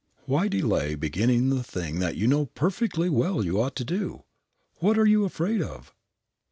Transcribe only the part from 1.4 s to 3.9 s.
the thing that you know perfectly well you ought to